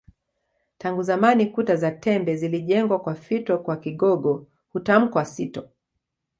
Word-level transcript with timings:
Tangu 0.77 1.03
zamani 1.03 1.45
kuta 1.45 1.75
za 1.75 1.91
tembe 1.91 2.35
zilijengwa 2.37 2.99
kwa 2.99 3.15
fito 3.15 3.57
kwa 3.59 3.77
Kigogo 3.77 4.47
hutamkwa 4.69 5.25
sito 5.25 5.69